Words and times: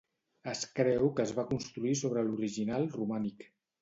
Es 0.53 0.61
creu 0.79 1.11
que 1.19 1.25
es 1.29 1.33
va 1.41 1.45
construir 1.51 1.93
sobre 2.01 2.25
l'original 2.31 2.89
romànic. 2.97 3.47